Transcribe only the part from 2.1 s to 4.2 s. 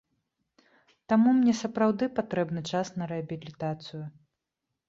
патрэбны час на рэабілітацыю.